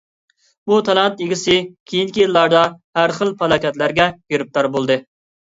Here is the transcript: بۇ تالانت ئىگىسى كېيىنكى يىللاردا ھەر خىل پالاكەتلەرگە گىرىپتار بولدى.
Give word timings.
بۇ 0.69 0.77
تالانت 0.87 1.21
ئىگىسى 1.25 1.57
كېيىنكى 1.91 2.23
يىللاردا 2.25 2.63
ھەر 3.01 3.15
خىل 3.19 3.35
پالاكەتلەرگە 3.43 4.09
گىرىپتار 4.35 4.73
بولدى. 4.79 4.99